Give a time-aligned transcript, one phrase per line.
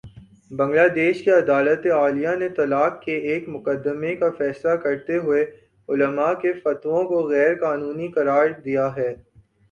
[0.51, 5.43] بنگلہ دیش کی عدالتِ عالیہ نے طلاق کے ایک مقدمے کا فیصلہ کرتے ہوئے
[5.89, 9.13] علما کے فتووں کو غیر قانونی قرار دیا ہے